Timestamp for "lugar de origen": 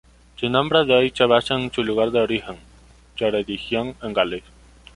1.83-2.57